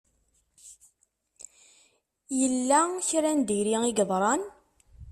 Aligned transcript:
Yella 2.39 2.79
kra 3.07 3.31
n 3.33 3.39
diri 3.47 3.75
i 3.83 3.89
yeḍṛan? 3.97 4.41